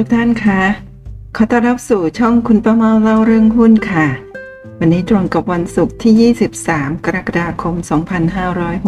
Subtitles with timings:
[0.00, 0.62] ทุกท่านคะ
[1.36, 4.06] ขอต้อนรับสู่ช่องคุณประมาเล่าเรื่องหุ้นค่ะ
[4.78, 6.32] วันนี้ตรงกับวันศุกร์ที่
[6.64, 7.74] 23 กรกฎาคม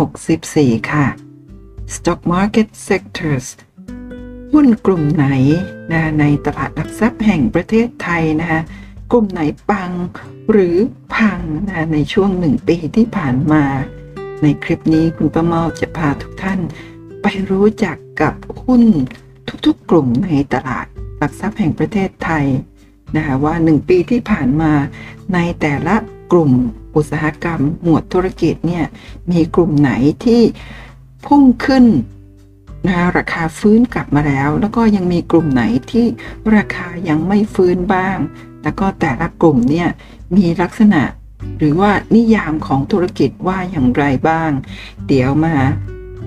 [0.08, 1.06] 2564 ค่ะ
[1.94, 3.46] Stock Market Sectors
[4.52, 5.26] หุ้นกลุ่มไหน
[5.92, 8.60] นะในตลาดหลักทรัพย์แห่งประเทศไทยนะคะ
[9.10, 9.40] กลุ่มไหน
[9.70, 9.90] ปัง
[10.50, 10.76] หรือ
[11.14, 13.64] พังนะในช่วงหนึ่งปีที่ผ่านมา
[14.42, 16.60] ในคลิปนี้คุณประเมาจะพาทุกท่าน
[17.22, 18.82] ไปรู้จักกับหุ้น
[19.66, 20.86] ทุกๆกลุ่มในตลาด
[21.18, 22.46] หลักทรัพย์แห่งประเทศไทย
[23.16, 24.72] นะคะว่า 1 ปีที่ผ่านมา
[25.34, 25.94] ในแต่ละ
[26.32, 26.52] กลุ่ม
[26.96, 28.84] อุตสาหกรรม หมวดธุรกิจเนี่ย
[29.30, 29.92] มีกลุ่มไหน
[30.24, 30.42] ที่
[31.26, 31.84] พุ่งขึ้น
[32.86, 36.06] นะราคาฟื้นกลับมาแล้ว แล้วก็ยังมีกลุ่มไหนที่
[36.56, 38.18] ราคายังไม่ฟื้นบ้าง
[38.62, 39.88] แล้วก็แต่ละกลุ่มเนี่ย
[40.36, 41.02] มีลักษณะ
[41.58, 44.50] หรือว่านิยามของธุรกิจว่าอย่างไรบ้าง
[45.06, 45.54] เดี๋ยวมา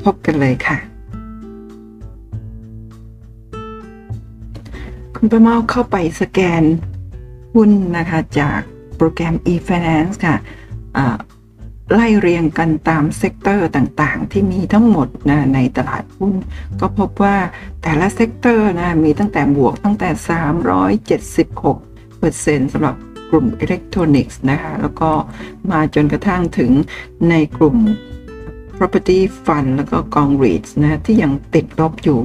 [0.03, 0.90] พบกันเลยค่ะ
[5.23, 6.63] คุณประเมาเข้าไปสแกน
[7.53, 8.59] หุ้นนะคะจาก
[8.97, 10.35] โปรแกรม e-finance ค่ะ
[11.93, 16.33] ไล่เรียงกันตาม sector ต่างๆ ที่มีทั้งหมดนะในตลาดหุ้น
[16.79, 17.37] ก็พบว่า
[17.81, 20.09] แต่ละ sector นะมีตั้งแต่บวกตั้งแต่
[21.29, 22.95] 376เปอร์เซ็นต์สำหรับ
[23.29, 25.09] กลุ่มอิเล็กทรอนิกส์นะคะแล้วก็
[25.71, 26.71] มาจนกระทั่งถึง
[27.29, 27.77] ในกลุ่ม
[28.77, 32.21] property fund แล้วก็กอง REITs นะที่ยังติดลบอยู่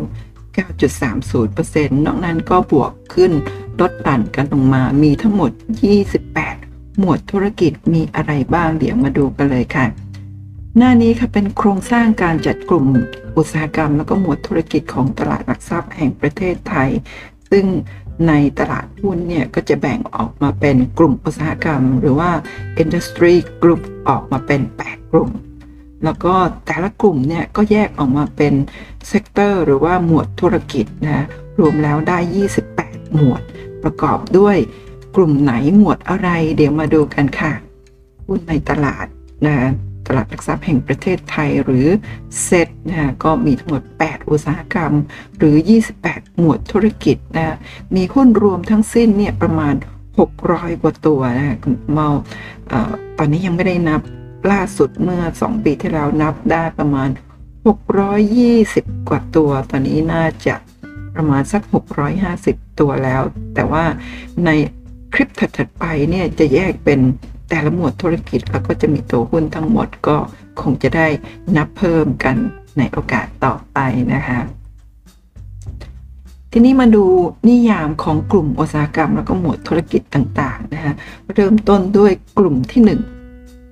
[0.56, 3.32] 9.30%นอกนั้นก็บวกขึ้น
[3.80, 5.50] ลดหลั่นกันลงมา มีทั้งหมด
[6.24, 9.86] 28 หมวดธุรกิจมีอะไรบ้างเดี๋ยวมาดูกันเลยค่ะ
[10.76, 12.86] หน้านี้ค่ะเป็นโครงสร้างการจัดกลุ่ม
[13.36, 16.90] อุตสาหกรรม แล้วก็หมวดธุรกิจของตลาดหลักทรัพย์แห่งประเทศไทย
[17.50, 17.66] ซึ่ง
[18.28, 22.30] ในตลาดหุ้นเนี่ยก็จะแบ่งออกมาเป็นกลุ่มอุตสาหกรรม หรือว่า
[22.82, 25.30] industry group ออกมาเป็น 8 กลุ่ม
[26.04, 26.34] แล้วก็
[26.66, 28.54] แต่ละกลุ่มเนี่ยก็แยกออกมาเป็น
[29.08, 31.24] sector หรือว่าหมวดธุรกิจนะ
[31.58, 32.18] รวมแล้วได้
[32.66, 33.42] 28 หมวด
[33.82, 34.56] ประกอบด้วย
[35.16, 37.52] กลุ่มไหนหมวดอะไร เดี๋ยวมาดูกันค่ะ
[38.26, 39.06] หุ้นในตลาด
[39.46, 39.56] นะ
[40.06, 41.86] ตลาดหลักทรัพย์แห่งประเทศไทยหรือ
[42.42, 44.92] เซ็ตนะก็มีทั้งหมด 8 อุตสาหกรรม
[45.38, 45.56] หรือ
[45.98, 47.56] 28 หมวดธุรกิจนะ
[47.94, 49.74] มีหุ้นรวมทั้งสิ้นเนี่ยประมาณ
[50.28, 51.56] 600 กว่าตัวนะ
[51.92, 52.08] เมา
[53.18, 54.00] ตอนนี้ยังไม่ได้นับ
[54.52, 57.08] ล่าสุดเมื่อ 2 ปีที่แล้วนับได้ประมาณ
[58.28, 60.54] 620 กว่าตัว ตอนนี้น่าจะ
[61.16, 61.62] ประมาณสัก
[62.20, 63.22] 650 ตัวแล้ว
[63.54, 63.84] แต่ว่า
[64.44, 64.50] ใน
[65.14, 67.00] คลิปถัดๆไปเนี่ยจะแยกเป็น
[67.50, 70.16] แต่ละหมวดธุรกิจแล้วก็จะมีตัวหุ้นทั้งหมดก็
[70.60, 71.06] คงจะได้
[71.56, 72.36] นับเพิ่มกัน
[72.78, 73.78] ในโอกาสต่อไป
[74.14, 74.40] นะคะ
[76.52, 77.04] ทีนี้มาดู
[77.48, 80.92] นิยามของกลุ่มอุตสาหกรรม แล้วก็หมวดธุรกิจต่างๆนะคะ
[81.34, 83.15] เริ่มต้นด้วยกลุ่มที่ 1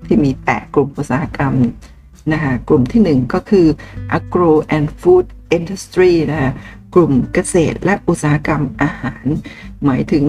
[0.07, 1.55] ที่มี 8 กลุ่มอุตสาหกรรม
[2.33, 3.67] นะคะกลุ่มที่ 1 ก็คือ
[4.17, 5.27] agro and food
[5.57, 6.53] industry นะคะ
[6.95, 9.25] กลุ่มเกษตรและอุตสาหกรรมอาหาร
[9.85, 10.27] หมายถึง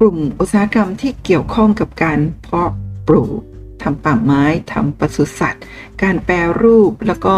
[0.00, 2.70] กลุ่มอุตสาหกรรมที่เกี่ยวข้องกับการเพาะ
[3.08, 3.40] ปลูก
[3.82, 5.64] ทำป่าไม้ทำปศุสัตว์
[6.02, 7.36] การแปรรูปแล้วก็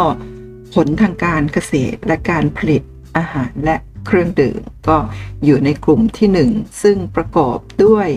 [0.75, 2.83] ผลทางการเกษตรและการผลิต
[3.17, 4.97] อาหารและเครื่องดื่มก็
[5.45, 8.09] อยู่ในกลุ่มที่ 1 ซึ่งประกอบด้วย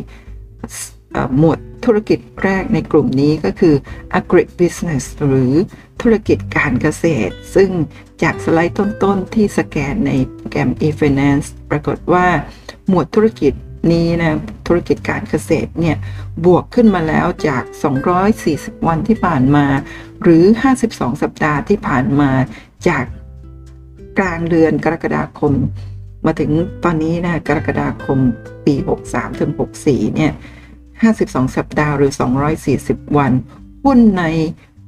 [1.38, 3.76] หมวดธุรกิจแรกในกลุ่มนี้ก็คือ
[4.20, 5.54] agribusiness หรือ
[6.02, 7.70] ธุรกิจการเกษตร ซึ่ง
[8.24, 12.26] จากสไลด์ต้นๆ ที่สแกนในโปรแกรม e-finance ปรากฏว่า
[12.88, 13.54] หมวดธุรกิจ
[13.92, 15.98] นี้นะธุรกิจการเกษตรเนี่ย
[16.46, 17.64] บวกขึ้นมาแล้วจาก
[18.26, 19.66] 240 วันที่ผ่านมา
[20.24, 20.44] หรือ
[20.84, 22.32] 52 สัปดาห์ที่ผ่านมา
[22.88, 23.06] จาก
[24.20, 25.54] กลางเดือนกรกฎาคม
[26.26, 26.52] มาถึง
[26.84, 28.20] ตอนนี้นะกรกฎาคม
[28.66, 28.76] ปี
[29.08, 29.52] 63ถึง
[29.84, 30.32] 64เนี่ย
[31.02, 32.12] 52 สัปดาห์หรือ
[32.64, 33.32] 240 วัน
[33.86, 34.24] หุ้นใน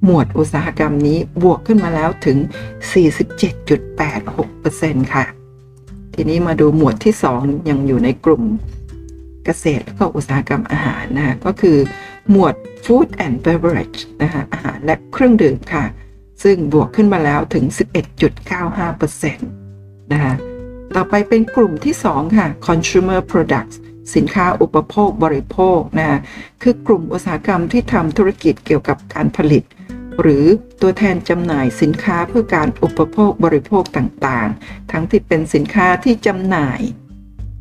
[0.03, 2.37] หมวดอุตสาหกรรมนี้บวกขึ้นมาแล้วถึง
[2.99, 5.25] 47.86%ค่ะ
[6.13, 8.43] ทีนี้มาดูหมวดที่ 2 ยังอยู่ในกลุ่ม
[9.45, 11.77] เกษตรและก็อุตสาหกรรมอาหารนะก็คือ
[12.31, 12.55] หมวด
[12.85, 15.85] Food and Beverage นะคะอาหารและเครื่องดื่มค่ะ
[16.43, 17.65] ซึ่งบวกขึ้นมาแล้วถึง
[18.49, 20.33] 11.95%นะคะ
[20.95, 23.75] ต่อไปเป็นกลุ่มที่ 2 ค่ะ Consumer Products
[24.15, 26.19] สินค้าอุปโภคบริโภคนะ
[26.61, 29.63] คือกลุ่มอุตสาหกรรมที่ทำธุรกิจเกี่ยวกับการผลิต
[30.21, 30.45] หรือ
[30.81, 36.79] ตัวแทนจำหน่ายสินค้าเพื่อการอุปโภคบริโภคต่างๆ ทั้งที่เป็นสินค้าที่จำหน่าย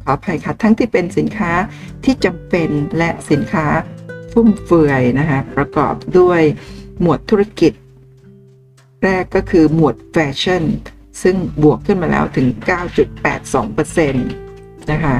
[0.02, 1.52] ขออภัยค่ะทั้งที่เป็นสินค้า
[2.04, 3.66] ที่จำเป็นและสินค้า
[4.32, 6.42] ฟุ่มเฟือยนะคะประกอบด้วย
[7.00, 7.72] หมวดธุรกิจ
[9.02, 10.64] แรกก็คือหมวดแฟชั่น
[11.22, 12.46] ซึ่งบวกขึ้นมาแล้วถึง
[13.28, 14.12] 9.82%
[14.90, 15.16] นะคะ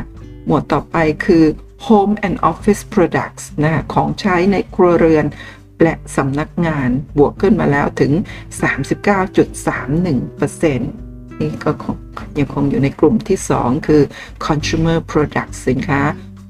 [0.48, 0.96] หมวดต่อไป
[1.26, 1.44] คือ
[1.86, 5.26] Home and Office Products นะของใช้ในครัวเรือน
[5.82, 8.12] และสำนักงานบวกขึ้นมาแล้วถึง
[8.60, 10.80] 39.31%น
[11.40, 11.70] นี่ก็
[12.38, 14.02] ยังคงอยู่ในกลุ่มที่ 2 คือ
[14.46, 16.00] consumer products สินค้า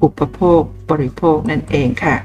[0.03, 0.61] อุปโภค
[0.91, 2.17] บริโภคนั่นเองค่ะ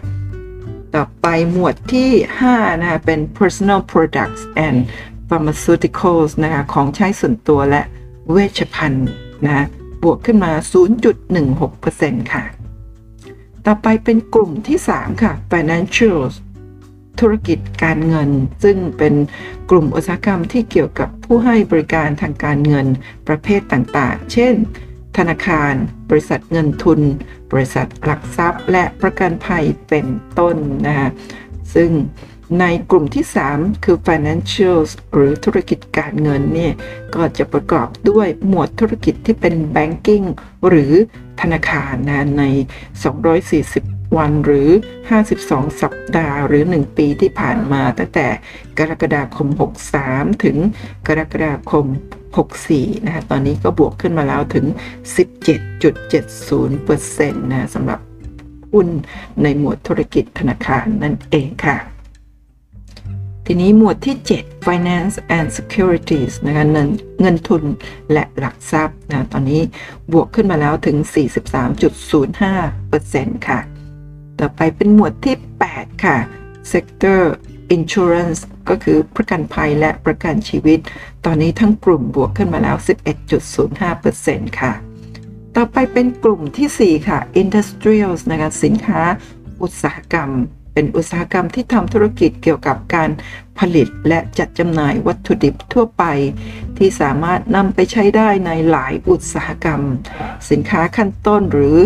[0.95, 2.09] ต่อไปหมวดที่
[2.47, 4.77] 5 นะคะเป็น personal products and
[5.29, 7.81] pharmaceuticals นะคะของใช้ส่วนตัวและ
[8.31, 9.09] เวชภัณฑ์
[9.45, 9.65] นะ
[10.03, 10.51] บวกขึ้นมา
[11.21, 12.43] 0.16%ค่ะ
[13.65, 16.33] ต่อไปเป็นกลุ่มที่ 3 ค่ะ financials
[17.19, 18.29] ธุรกิจการเงิน
[18.63, 19.13] ซึ่งเป็น
[19.69, 22.87] กลุ่มอุตสาหกรรมที่เกี่ยวกับผู้ให้บริการทางการเงิน
[23.27, 24.53] ประเภทต่างๆ เช่น
[25.17, 25.73] ธนาคาร
[26.09, 26.99] บริษัทเงินทุน
[27.51, 30.07] บริษัทหลักทรัพย์ และประกันภัยเป็น
[30.39, 30.55] ต้น
[30.87, 31.09] นะคะ
[31.73, 31.89] ซึ่ง
[32.59, 36.73] ในกลุ่มที่ 3 คือ financials หรือธุรกิจการเงินเนี่ย
[37.15, 40.25] ก็จะประกอบด้วยหมวดธุรกิจที่เป็น banking
[40.67, 40.93] หรือ
[41.41, 42.43] ธนาคารนะใน
[43.31, 44.69] 240 วันหรือ
[45.23, 48.27] 52 สัปดาห์ หรือ 1 ปีที่ผ่านมาตั้งแต่
[48.77, 49.47] กรกฎาคม
[49.95, 50.57] 63 ถึง
[51.07, 51.85] กรกฎาคม
[52.47, 54.65] 64 นะตอนนี้ก็บวกขึ้นมาแล้วถึง
[56.33, 57.99] 17.70%นะสำหรับ
[58.73, 58.87] หุ้น
[59.43, 61.77] ในหมวดธุรกิจธนาคารนั่นเองค่ะ
[63.47, 66.87] ทีนี้หมวดที่ 7 finance and securities นะคะเงิน
[67.21, 67.63] เงินทุน
[68.11, 69.61] และหลักทรัพย์นะตอนนี้
[70.13, 70.97] บวกขึ้นมาแล้วถึง
[71.81, 73.59] 43.05%ค่ะ
[74.39, 75.35] ต่อไปเป็นหมวดที่
[75.69, 76.17] 8 ค่ะ
[76.71, 77.21] sector
[77.75, 80.79] insurance ก็คือประกันภัยและประกันชีวิต
[81.25, 82.77] ตอนนี้ทั้งกลุ่มบวกขึ้นมาแล้ว
[83.47, 84.73] 11.05%ค่ะ
[85.55, 89.01] ต่อไปเป็นกลุ่มที่ 4 ค่ะ industrials นะคะสินค้า
[89.61, 90.29] อุตสาหกรรม
[90.73, 93.09] เป็นอุตสาหกรรมที่ทำธุรกิจเกี่ยวกับการ
[93.59, 96.03] ผลิตและจัดจำหน่ายวัตถุดิบทั่วไป
[96.77, 99.81] ที่สามารถนำไปใช้ได้ในหลายอุตสาหกรรม
[100.49, 101.77] สินค้าขั้นต้นหรือ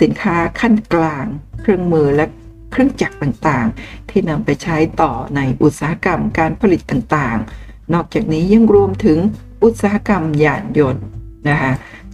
[0.00, 1.26] สินค้าขั้นกลาง
[1.60, 2.26] เครื่องมือและ
[2.70, 9.18] เครื่องจักรต่างๆ ที่นำไปใช้ต่อในอุตสาหกรรมการผลิตต่างๆ นอกจากนี้ยังรวมถึง
[9.64, 11.04] อุตสาหกรรมยานยนต์
[11.48, 11.72] นะคะ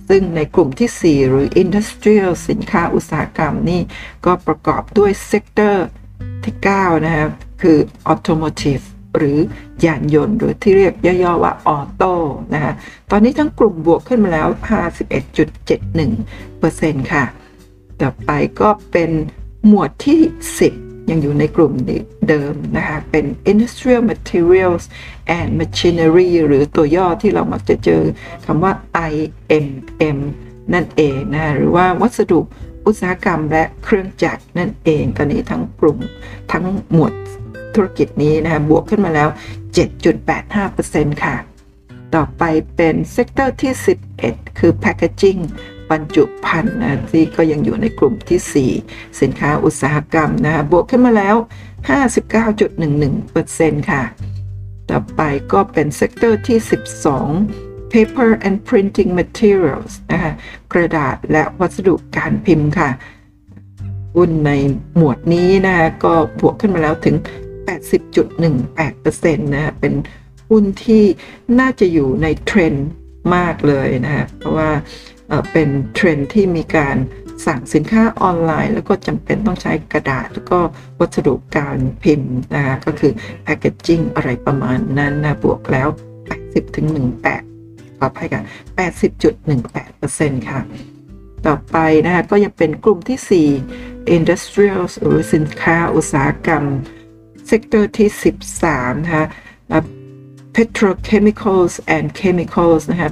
[0.09, 3.81] ซึ่งในกลุ่มที่ 4 หรือ Industrial สินค้าอุตสาหกรรมนี่
[4.27, 5.87] ก็ประกอบด้วย sector
[6.45, 7.31] ที่ 9 นะครับ
[7.63, 7.79] คือ
[8.13, 8.85] automotive
[9.17, 9.39] หรือ
[9.85, 12.13] ยานยนต์ หรือที่เรียกย่อๆว่า auto
[12.55, 12.75] นะฮะ
[13.11, 14.49] ตอนนี้ทั้งกลุ่มบวกขึ้นมาแล้ว
[16.01, 17.25] 51.71%ค่ะ
[18.01, 18.31] ต่อไป
[18.61, 19.11] ก็เป็น
[19.67, 20.21] หมวดที่
[20.67, 21.73] 10 ยังอยู่ในกลุ่ม
[22.29, 24.85] เดิมนะคะ เป็น industrial materials
[25.39, 28.03] and machinery หรือตัวย่อที่เรามักจะเจอ
[28.47, 28.73] คำว่า
[29.13, 30.19] IMM
[30.75, 32.41] นั่นเองนะหรือว่าวัสดุ
[32.89, 35.99] อุตสาหกรรมและเครื่องจักรนั่นเองตอนนี้ทั้งกลุ่ม
[36.53, 37.13] ทั้งหมวด
[37.75, 39.29] ธุรกิจนี้นะคะบวกขึ้นมาแล้ว
[40.51, 41.37] 7.85%ค่ะ
[42.15, 42.43] ต่อไป
[42.77, 43.73] เป็น sector ที่
[44.17, 45.41] 11 คือ packaging
[45.91, 51.37] บรรจุภัณฑ์นะที่ก็ยังอยู่ในกลุ่มที่ 4 สินค้าอุตสาหกรรมนะคะบวกขึ้นมาแล้ว
[52.63, 54.03] 59.11%ค่ะ
[54.91, 56.59] ต่อไปก็เป็น sector ที่
[57.23, 60.33] 12 paper and printing materials นะคะ
[60.73, 62.91] กระดาษและวัสดุการพิมพ์ค่ะ
[64.17, 64.53] หุ้นใน
[64.97, 67.17] หมวดนี้นะคะก็บวกขึ้นมาแล้วถึง
[68.07, 69.95] 80.18%นะคะเป็น
[70.51, 71.05] หุ้นที่
[71.61, 72.89] น่าจะอยู่ในเทรนด์
[73.35, 74.71] มากเลยนะคะเพราะว่า
[75.53, 76.97] เป็นเทรนด์ที่มีการ
[77.47, 80.59] สั่งสินค้าออนไลน์ แล้วก็จำเป็นต้องใช้กระดาษ แล้วก็
[80.99, 83.13] วัสดุการพิมพ์นะคะก็คือ
[83.43, 85.89] packaging อะไรประมาณนั้นนะบวกแล้ว
[86.73, 87.48] 80-18
[87.99, 88.43] ขออภัยค่ะ
[89.41, 90.61] 80.18%ค่ะ
[91.47, 96.63] ต่อไปนะคะก็ยังเป็นกลุ่มที่ 4 Industrials หรือสินค้าอุตสาหกรรม
[97.47, 98.09] sector ที่
[98.55, 99.27] 13 นะคะ
[100.55, 103.11] Petrochemicals and Chemicals นะคะ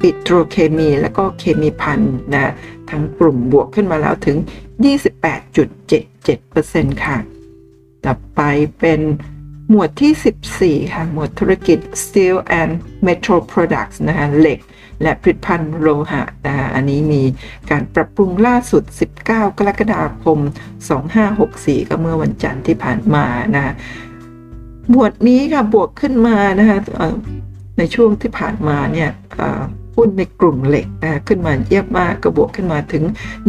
[0.00, 2.00] ปิโตรเคมี และก็เคมีภัณฑ์
[2.32, 2.52] นะ
[2.90, 4.36] ทั้งกลุ่มบวกขึ้นมาแล้วถึง
[5.54, 7.18] 28.77%ค่ะ
[8.04, 8.40] ต่อไป
[8.78, 9.00] เป็น
[9.74, 12.72] หมวดที่ 14 ค่ะ หมวดธุรกิจ Steel and
[13.06, 14.58] Metal Products นะคะเหล็ก
[15.02, 17.22] และผลิตภัณฑ์โลหะนะคะอันนี้มี
[17.70, 18.82] การปรับปรุงล่าสุด
[19.22, 19.30] 19 ก
[19.68, 20.38] รกฎาคม
[21.14, 23.24] 2564 ก็เมื่อวันจันทร์ที่ผ่านมา
[23.54, 23.74] นะ
[24.90, 26.78] หมวดนี้ค่ะบวกขึ้นมานะคะ
[27.78, 29.10] ในช่วงที่ผ่านมาเนี่ย
[29.96, 33.04] หุ้นในกลุ่มเหล็กนะขึ้นมาเยี่ยมมากก็บวกขึ้นมาถึง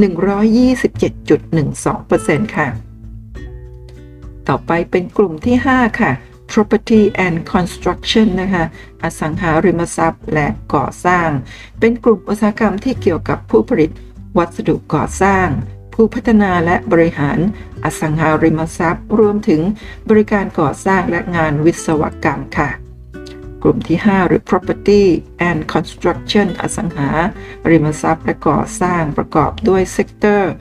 [0.05, 2.67] 127.12%ค่ะ
[4.55, 6.11] ต่อไปเป็นกลุ่มที่ 5 ค่ะ
[6.51, 8.63] property and construction นะคะ
[9.03, 11.29] อสังหาริมทรัพย์และก่อสร้าง
[11.79, 13.91] เป็นกลุ่มอุตสาหกรรมที่เกี่ยวกับผู้ผลิต
[14.37, 15.47] วัสดุก่อสร้าง
[15.93, 17.39] ผู้พัฒนาและบริหาร
[17.83, 19.61] อสังหาริมทรัพย์ รวมถึง
[20.09, 22.69] บริการก่อสร้างและงานวิศวกรรมค่ะ
[23.63, 25.03] กลุ่มที่ 5 หรือ property
[25.49, 27.09] and construction อสังหา
[27.69, 30.51] ริมทรัพย์และก่อสร้างประกอบด้วย sector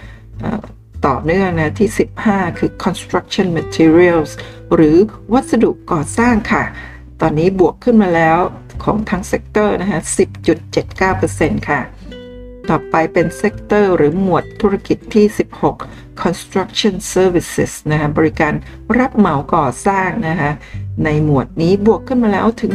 [1.07, 1.91] ต่อเนื่องนะที่
[2.25, 4.31] 15 คือ construction materials
[4.75, 4.97] หรือ
[5.33, 6.65] วัสดุก่อสร้างค่ะ
[7.21, 8.39] ตอนนี้บวกขึ้นมาแล้ว
[8.83, 10.01] ของทั้ง sector นะคะ
[10.83, 11.81] 10.79%ค่ะ
[12.71, 15.27] ต่อไปเป็น sector หรือหมวดธุรกิจที่
[15.75, 18.53] 16 construction services นะคะบริการ
[18.99, 20.51] รับเหมาก่อสร้างนะคะ
[21.05, 22.73] ในหมวดนี้บวกขึ้นมาแล้วถึง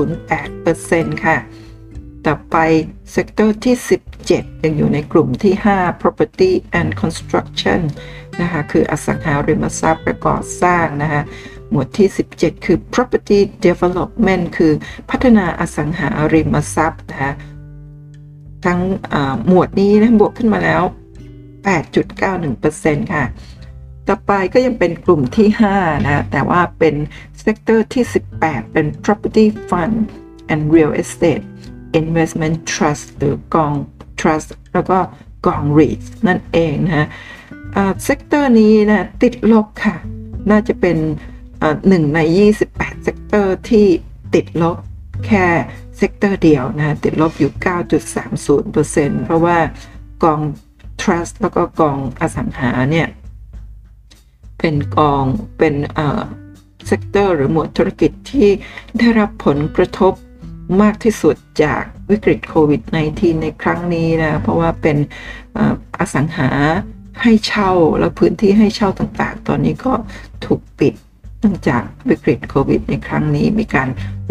[0.00, 1.36] 6.08%ค่ะ
[2.26, 2.56] ต่อไป
[3.12, 3.76] sector ที่
[4.30, 7.80] 7 ยังอยู่ในกลุ่มที่ 5 property and construction
[8.40, 11.22] นะคะคืออสังหาริมทรัพย์และก่อสร้างนะคะ
[11.70, 14.72] หมวดที่ 17 คือ property development คือ
[15.10, 17.32] พัฒนาอสังหาริมทรัพย์นะคะ
[18.66, 18.80] ทั้ง
[19.46, 20.82] หมวดนี้นะบวกขึ้นมาแล้ว
[22.16, 23.24] 8.91%ค่ะ
[24.08, 26.94] ต่อไปก็ยังเป็นกลุ่มที่ 5 นะ แต่ว่าเป็น
[27.40, 28.04] sector ที่
[28.38, 29.96] 18 เป็น property fund
[30.52, 31.44] and real estate
[32.00, 33.72] investment trust หรือกอง
[34.24, 34.98] trust แล้วก็
[35.46, 37.08] กอง REIT นั่นเองนะ
[38.04, 39.96] sector นี้นะติดลบค่ะ
[40.50, 40.96] น่าจะเป็น
[41.88, 42.18] หนึ่งใน
[42.60, 43.86] 28 sector ที่
[44.34, 44.78] ติดลบ
[45.26, 45.46] แค่
[45.98, 47.50] sector เดียวนะติดลบอยู่
[48.38, 49.58] 9.30%เพราะว่า
[50.24, 50.40] กอง
[51.00, 53.08] trust แล้วก็กองอสังหาเนี่ย
[54.58, 55.24] เป็นกอง
[55.58, 55.74] เป็น
[56.86, 58.48] sector หรือหมวดธุรกิจที่
[58.98, 60.12] ได้รับผลกระทบ
[60.82, 64.96] มากที่สุดจากวิกฤตโควิด -19 ในครั้งนี้นะ เพราะว่าเป็น
[65.98, 66.50] อสังหา
[67.22, 69.92] ให้เช่าแล้วพื้นที่ให้เช่าต่างๆ ตอนนี้ก็
[70.44, 70.94] ถูกปิด
[71.40, 73.88] เนื่องจากวิกฤตโควิด ในครั้งนี้มีการ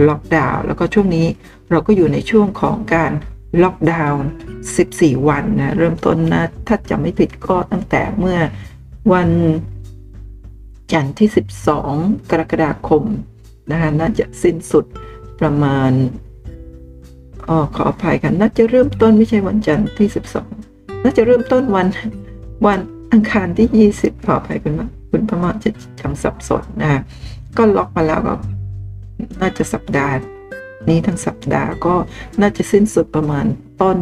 [0.07, 1.27] ล็อกดาวน์แล้วก็ช่วงนี้
[1.71, 3.11] เราก็อยู่ในช่วงของการ
[3.63, 4.29] ล็อกดาวน์
[4.75, 8.37] 14 วันนะเริ่มต้นนะถ้าจะไม่ผิดก็ตั้งแต่เมื่อ
[9.13, 9.29] วัน
[10.93, 11.29] จันทร์ที่
[11.79, 13.03] 12 กรกฎาคม
[13.71, 14.85] นะคะน่าจะสิ้นสุด
[15.39, 15.91] ประมาณ
[17.47, 20.07] อ๋อขออภัยกันน่าจะเริ่มต้นไม่ใช่วันจันทร์ที่
[20.55, 21.87] 12 น่าจะเริ่มต้นวัน
[22.67, 22.79] วัน
[23.13, 24.73] อังคารที่ 20 ขออภัยคุณ
[25.11, 27.01] คุณประมาณจะจำสับสนนะ
[27.57, 28.33] ก็ล็อกมาแล้วก็
[29.41, 30.15] น่าจะสัปดาห์
[30.89, 31.95] นี้ทั้งสัปดาห์ก็
[32.41, 33.45] น่าจะสิ้นสุดประมาณ
[33.81, 33.97] ต้น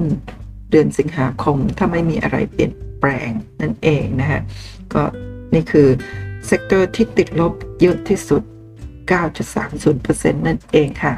[0.72, 3.30] เดือนสิงหาคม ถ้าไม่มีอะไรเปลี่ยนแปลง
[3.62, 4.42] นั่นเองนะฮะ
[4.94, 5.02] ก็
[5.54, 5.88] นี่คือ
[6.46, 8.42] sector ที่ติดลบเยอะที่สุด
[9.12, 11.16] 9.30%นั่นเองค่ะ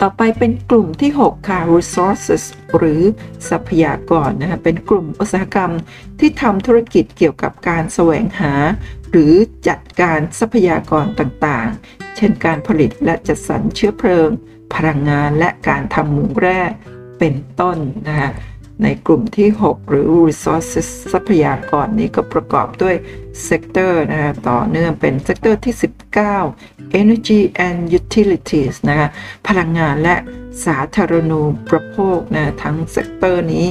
[0.00, 2.44] ต่อไปเป็นกลุ่มที่ 6 ค่ะ resources
[2.76, 3.02] หรือ
[3.48, 5.72] ทรัพยากรนะคะเป็นกลุ่มอุตสาหกรรม
[6.20, 8.52] ที่ทำธุรกิจเกี่ยวกับการแสวงหา
[9.10, 9.32] หรือ
[9.68, 14.30] จัดการทรัพยากรต่างๆ เช่นการผลิตและจัดสรรเชื้อเพลิง
[14.74, 16.60] พลังงานและการทำเมืองแร่
[17.18, 18.30] เป็นต้นนะคะ
[18.82, 22.96] ในกลุ่มที่ 6 หรือ resources ทรัพยากรนี้ก็ประกอบด้วย
[23.48, 25.74] sector นะคะต่อเนื่องเป็น sector ที่
[26.38, 29.08] 19 energy and utilities นะคะ
[29.48, 30.16] พลังงานและ
[30.66, 31.40] สาธารณู
[31.70, 33.66] ปโภคนะทั้ง sector นี้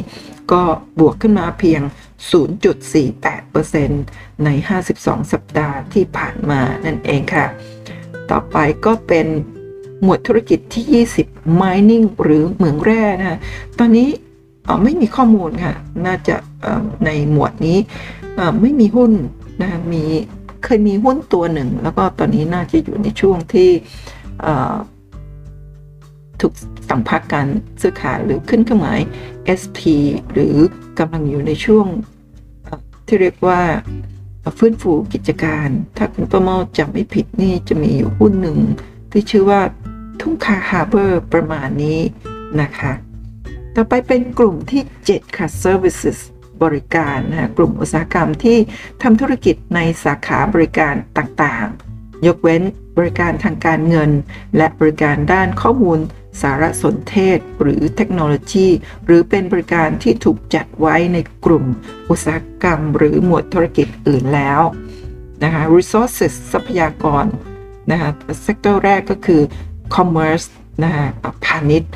[0.51, 0.63] ก็
[0.99, 1.81] บวกขึ้นมาเพียง
[2.73, 4.49] 0.48%ใน
[4.89, 7.45] 52 สัปดาห์ที่ผ่านมานั่นเองค่ะ
[8.31, 9.27] ต่อไปก็เป็น
[10.01, 13.39] หมวดธุรกิจที่ 20 mining หรือเหมืองแร่นะ
[13.79, 14.09] ตอนนี้
[14.83, 15.73] ไม่มีข้อมูลค่ะ
[16.05, 16.35] น่าจะ
[17.05, 17.77] ในหมวดนี้
[18.61, 19.11] ไม่มีหุ้น
[19.61, 20.03] นะมี
[20.63, 23.69] เคยมีหุ้นตัวหนึ่ง แล้วก็ตอนนี้น่าจะอยู่ในช่วงที่
[26.41, 26.53] ถูก
[26.89, 27.47] สั่งพักการ
[27.81, 28.99] ซื้อขายหรือขึ้นเครื่องหมาย
[29.61, 29.79] SP
[30.33, 30.55] หรือ
[30.99, 31.87] กำลังอยู่ในช่วง
[33.07, 33.61] ที่เรียกว่า
[34.57, 35.67] ฟื้นฟูกิจการ
[35.97, 38.57] ถ้าคุณประเมาจำไม่ผิดนี่จะมีอยู่หุ้นหนึ่ง
[39.11, 39.61] ที่ชื่อว่า
[40.19, 41.99] ทุ่งคาฮาร์เบอร์ประมาณนี้
[42.61, 42.91] นะคะ
[43.75, 46.19] ต่อไปเป็นกลุ่มที่ 7 ค่ะ services
[46.63, 48.57] บริการนะกลุ่มอุตสาหกรรมที่
[49.01, 52.61] ทำธุรกิจในสาขาบริการตต่างๆ ยกเว้น
[52.97, 54.11] บริการทางการเงิน
[54.57, 55.99] และบริการด้านข้อมูล
[56.41, 58.67] สารสนเทศหรือเทคโนโลยี
[59.05, 61.65] หรือเป็นบริการที่ถูกจัดไว้ในกลุ่ม
[62.09, 64.61] อุตสาหกรรม หรือหมวดธุรกิจอื่นแล้ว
[65.43, 67.25] นะคะ resources ทรัพยากร
[67.91, 68.09] นะคะ
[68.43, 69.41] sector แรกก็คือ
[69.95, 70.47] commerce
[70.83, 71.05] นะคะ
[71.45, 71.91] พาณิชย์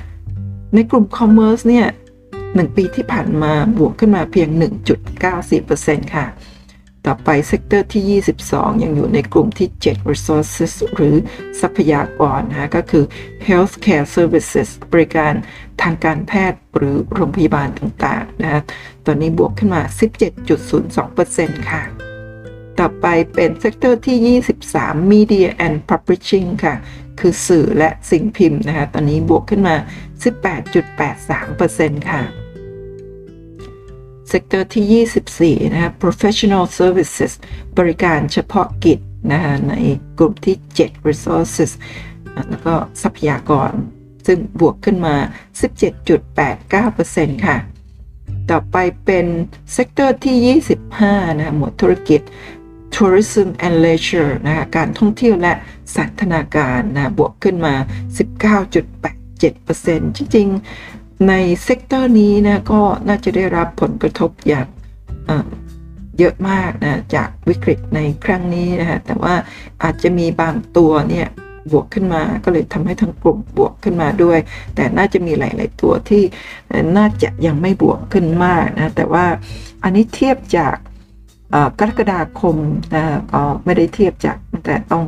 [0.73, 1.87] ในกลุ่ม commerce เนี่ย
[2.55, 4.49] หนึ่งปีที่ผ่านมาบวกขึ้นมาเพียง
[5.31, 6.25] 1.94%ค่ะ
[7.05, 11.15] ต่อไป sector ที่ 22 ยังอยู่ในกลุ่มที่ 7 resources หรือ
[11.61, 13.03] ทรัพยากรนะก็คือ
[13.47, 15.33] healthcare services บริการ
[15.81, 18.61] ทางการแพทย์หรือโรงพยาบาลต่างๆนะ
[19.05, 19.81] ตอนนี้บวกขึ้นมา
[20.55, 21.81] 17.02%ค่ะ
[22.79, 24.39] ต่อไปเป็น sector ที่
[24.71, 26.75] 23 media and publishing ค่ะ
[27.19, 29.75] คือสื่อและสิ่งพิมพ์นะคะ ตอนนี้บวกขึ้นมา
[30.23, 32.21] 18.83%ค่ะ
[34.29, 37.33] sector ที่ 24 นะคะ professional services
[37.77, 38.99] บริการเฉพาะกิจ
[39.31, 39.73] นะคะใน
[40.17, 41.71] กลุ่มที่ 7 resources
[42.49, 43.71] แล้วก็ทรัพยากร
[44.27, 45.15] ซึ่งบวกขึ้นมา
[46.29, 47.57] 17.89%ค่ะ
[48.49, 49.25] ต่อไปเป็น
[49.73, 50.59] sector ที่
[50.89, 52.21] 25 นะคะหมวดธุรกิจ
[52.95, 55.53] tourism and leisure นะคะการท่องเที่ยวและ
[55.95, 57.73] สันทนาการนะบวกขึ้นมา
[59.41, 64.67] 7%จริงๆ ใน sector นี้นะก็น่าจะได้รับผลกระทบอย่าง
[66.17, 69.35] เยอะมากนะจากวิกฤตในครั้งนี้นะฮะแต่ว่า
[69.83, 71.27] อาจจะมีบางตัวเนี่ย
[71.71, 74.39] บวกขึ้นมาก็เลยทำให้ทั้งกลุ่มบวกขึ้นมาด้วย
[74.75, 76.23] แต่น่าจะมีหลาย ๆ ตัวที่
[76.97, 79.25] น่าจะยังไม่บวกขึ้นมากนะแต่ว่า
[79.83, 80.75] อันนี้เทียบจาก
[81.79, 82.55] กรกฎาคม
[82.95, 83.03] นะ
[83.33, 85.03] ก็ไม่ได้เทียบจากแต่ต้อง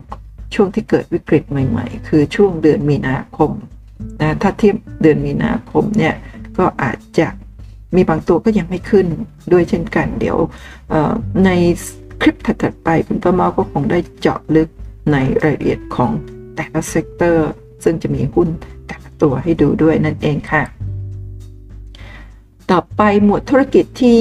[0.55, 3.51] ช่วงที่เกิดวิกฤตใหม่ ๆ คือช่วงเดือนมีนาคม
[4.21, 6.13] นะถ้าเทียบเดือนมีนาคมเนี่ย
[6.57, 7.27] ก็อาจจะ
[7.95, 9.07] มีบางตัวก็ยังไม่ขึ้น
[9.51, 10.37] ด้วยเช่นกัน เดี๋ยว
[11.45, 11.49] ใน
[12.21, 14.69] คลิปถัดๆไปคุณป้าเมาก็คงได้เจาะลึก
[15.11, 16.11] ในรายละเอียดของ
[16.55, 17.49] แต่ละ sector
[17.83, 18.47] ซึ่งจะมีหุ้น
[18.87, 20.63] แต่ละตัวให้ดูด้วยนั่นเองค่ะ
[22.71, 24.15] ต่อไปหมวดธุรกิจที่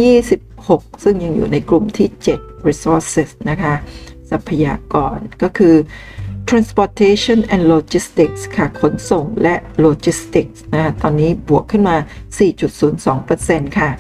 [0.61, 2.09] 26 ซึ่งยังอยู่ในกลุ่มที่
[2.39, 3.75] 7 resources นะคะ
[4.31, 5.77] ทรัพยากรก็คือ
[6.49, 9.55] transportation and logistics ค่ะ ขนส่งและ
[9.85, 11.97] logistics นะ ตอนนี้บวกขึ้นมา
[12.87, 13.91] 4.02%ค่ะ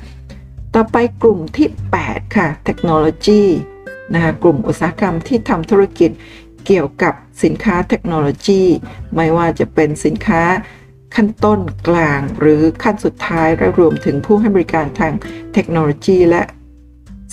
[0.74, 1.68] ต่อไปกลุ่มที่
[2.02, 3.42] 8 ค่ะ technology
[4.14, 6.10] นะคะกลุ่มอุตสาหกรรมที่ทำธุรกิจ
[6.66, 8.62] เกี่ยวกับสินค้าเทคโนโลยี
[9.16, 10.42] ไม่ว่าจะเป็นสินค้า
[11.14, 15.12] ขั้นต้นกลางหรือขั้นสุดท้ายและรวมถึงผู้ให้บริการทาง
[15.54, 16.42] เทคโนโลยี และ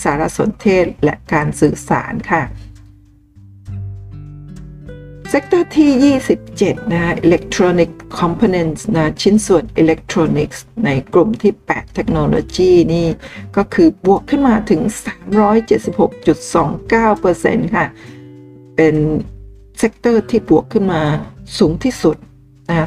[0.02, 2.42] สารสนเทศและการสื่อสารค่ะ
[5.30, 7.90] sector ที่ 27 นะ Electronic
[8.20, 13.06] Components นะชิ้นส่วนอิเล็กทรอนิกส์ในกลุ่มที่ 8 เทคโนโลยีนี่
[13.56, 14.80] ก็คือบวกขึ้นมาถึง
[17.62, 17.86] 376.29%ค่ะ
[18.76, 18.94] เป็น
[19.78, 21.02] sector ที่บวกขึ้นมา
[21.58, 22.16] สูงที่สุด
[22.68, 22.86] นะ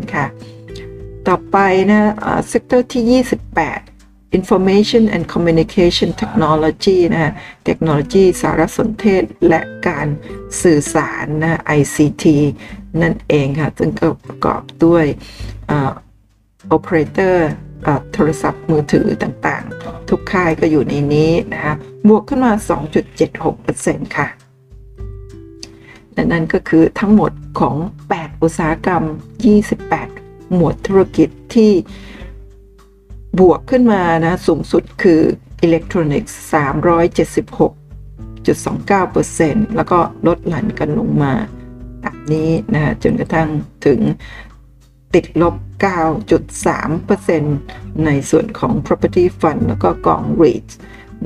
[0.00, 0.26] 376.29%ค่ะ
[1.28, 1.56] ต่อไป
[1.90, 2.00] นะ
[2.48, 3.89] sector ที่ 28
[4.38, 7.32] Information and Communication Technology นะ
[7.64, 10.06] เทคโนโลยีสารสนเทศและการ
[10.62, 12.24] สื่อสารนะ ICT
[13.02, 15.04] นั่นเองค่ะ ซึ่งก็ประกอบด้วย
[16.68, 17.48] โอเปอเรเตอร์
[18.12, 21.74] โทรศัพท์มือถือต่างๆ ทุกค่ายก็อยู่ในนี้นะคะ
[22.08, 22.52] บวกขึ้นมา
[23.34, 24.28] 2.76%ค่ะ
[26.32, 27.76] นั่นก็คือทั้งหมดของ
[28.08, 29.02] 8 อุตสาหกรรม
[29.78, 31.72] 28 หมวดธุรกิจที่
[33.38, 35.20] บวกขึ้นมานะสูงสุดคือ
[35.62, 36.36] อิเล็กทรอนิกส์
[39.66, 41.32] 376.29%แล้วก็ลดหลั่นกันลงมา
[42.04, 43.48] ตามนี้นะจนกระทั่ง
[43.86, 44.00] ถึง
[45.14, 45.54] ติดลบ
[46.74, 50.68] 9.3%ในส่วนของ property fund แล้วก็กอง REIT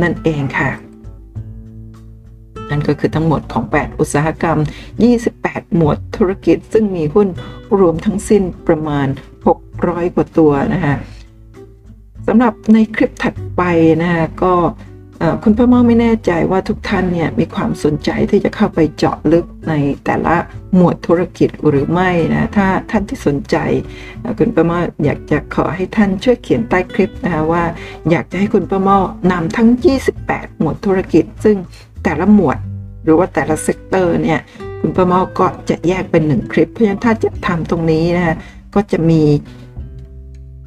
[0.03, 0.71] นั่นเองค่ะ
[2.71, 4.59] นั่นก็คือทั้งหมดของ 8 อุตสาหกรรม
[5.17, 7.29] 28 หมวดธุรกิจซึ่งมีหุ้น
[7.79, 9.07] รวมทั้งสิ้นประมาณ
[9.61, 10.95] 600 กว่าตัวนะคะ
[12.27, 13.63] สำหรับในคลิปถัดไป
[14.03, 14.55] นะฮะก็
[15.43, 20.35] คุณพ่อม่อไม่แน่ใจว่าทุกท่านเนี่ยมีความสนใจที่จะเข้าไปเจาะลึกในแต่ละ
[20.75, 23.57] หมวดธุรกิจหรือไม่นะถ้าท่านที่สนใจ
[24.39, 27.65] คุณป้าม่ออยากจะขอให้ท่านช่วยเขียนใต้คลิปนะคะว่า
[28.11, 28.99] อยากจะให้คุณป้าม่อ
[29.33, 29.69] นำทั้ง
[30.15, 31.57] 28 หมวดธุรกิจ ซึ่ง
[32.05, 32.59] แต่ละหมวด
[33.05, 34.41] หรือว่าแต่ละเซกเตอร์เนี่ย
[34.81, 38.37] คุณป้าม่อก็จะแยกเป็นหนึ่งคลิป เพราะฉะนั้นถ้าจะทำตรงนี้นะ
[38.75, 39.23] ก็จะมี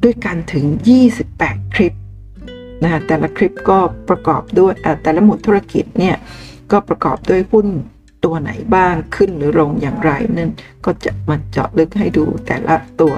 [0.04, 0.64] ด้วยกันถึง
[1.20, 1.94] 28 คลิป
[2.82, 6.16] นะแต่ละคลิปก็ประกอบด้วยแต่ละหมวดธุรกิจเนี่ย
[6.70, 7.66] ก็ประกอบด้วยหุ้น
[8.24, 10.50] ตัวไหนบ้างขึ้นหรือลงอย่างไรนั่น
[10.84, 13.14] ก็จะมาเจาะลึกให้ดูแต่ละตัว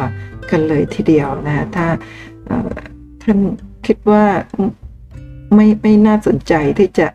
[0.51, 1.87] กันเลยทีเดียวนะถ้า
[3.23, 3.39] ท่าน
[3.87, 4.25] คิดว่า
[5.55, 7.07] ไม่ไม่น่าสนใจที่จะ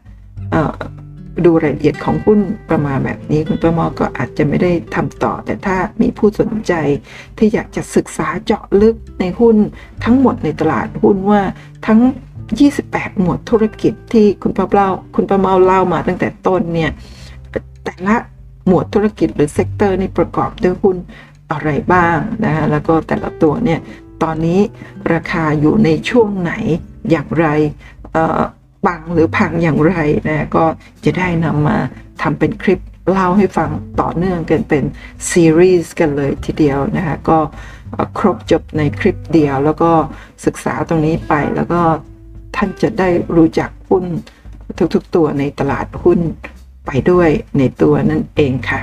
[1.45, 6.73] ดูรายละเอียดของหุ้นประมาณแบบนี้ คุณประมอก็อาจจะไม่ได้ทำต่อ แต่ถ้ามีผู้สนใจ
[7.37, 9.57] ที่อยากจะศึกษาเจาะลึกในหุ้น
[10.03, 11.41] ทั้งหมดในตลาดหุ้นว่า
[11.87, 11.99] ทั้ง
[12.59, 16.91] 28 หมวดธุรกิจที่คุณป้าเล่าคุณป้าเมาเล่ามาตั้งแต่ต้นเนี่ย
[17.83, 18.15] แต่ละ
[18.67, 20.97] หมวดธุรกิจหรือ sector นี่ประกอบด้วยหุ้น
[21.51, 23.79] อะไรบ้างนะแล้วก็แต่ละตัวเนี่ย
[24.23, 24.59] ตอนนี้
[25.13, 26.53] ราคาอยู่ในช่วงไหน
[27.09, 27.47] อย่างไร
[28.85, 29.95] ปังหรือพังอย่างไร
[30.29, 30.65] นะก็
[31.05, 31.77] จะได้นำมา
[32.21, 32.79] ทำเป็นคลิป
[33.11, 33.69] เล่าให้ฟัง
[34.01, 34.83] ต่อเนื่องกันเป็น
[35.29, 37.37] ซีรีส์กันเลยทีเดียวนะคะก็
[38.19, 39.91] ครบจบในคลิปเดียว แล้วก็
[40.45, 41.81] ศึกษาตรงนี้ไปแล้วก็
[42.55, 44.05] ท่านจะได้รู้จักหุ้น
[44.93, 46.19] ทุกๆตัวในตลาดหุ้น
[46.85, 48.81] ไปด้วยในตัวนั่นเองค่ะ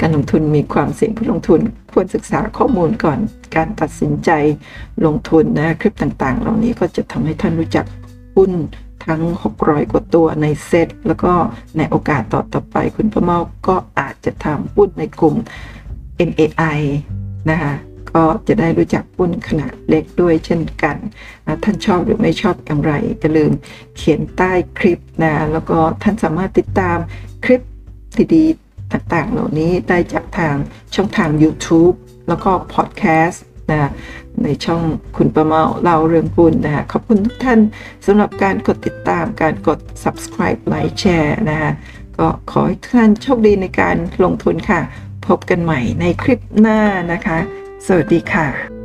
[0.00, 1.60] การลงทุนมีความเสี่ยงผู้ลงทุน
[1.92, 3.18] ควรศึกษาข้อมูลก่อน
[3.56, 4.30] การตัดสินใจ
[5.06, 7.86] ลงทุนนะคลิปต่างๆ เหล่านี้ก็จะทำให้ท่านรู้จัก
[8.36, 8.52] หุ้น
[9.06, 9.22] ทั้ง
[9.56, 11.32] 600 กว่าตัวในเซตแล้วก็
[11.76, 15.36] ในโอกาสต่อต่อไปคุณพ่อเมาก็อาจจะทำหุ้นในกลุ่ม
[16.28, 16.80] MAI
[17.50, 17.74] นะคะ
[18.12, 20.96] ก็จะได้รู้จักหุ้นขนาดเล็กด้วยเช่นกัน
[21.46, 23.52] นะท่านชอบหรือไม่ชอบอย่างไรอย่าลืม
[23.96, 26.98] เขียนใต้คลิปนะแล้วก็ท่านสามารถติดตาม
[27.44, 27.60] คลิป
[28.34, 30.56] ดีๆต่างๆ เหล่านี้ได้จากทาง
[30.94, 31.94] ช่องทาง YouTube
[32.28, 33.90] แล้วก็พอดแคสต์ นะ
[34.44, 34.82] ในช่อง
[35.16, 37.60] คุณประเมาเล่าเรื่องหุ้นนะคะขอบคุณทุกท่าน
[38.06, 41.72] สำหรับการกดติดตามการกด subscribe ไลค์แชร์นะคะ
[42.18, 44.80] ก็ขอให้ทุกท่านโชคดีในการลงทุนค่ะ
[45.26, 46.80] พบกันใหม่ในคลิปหน้า
[47.12, 47.38] นะคะ
[47.86, 48.75] สวัสดีค่ะ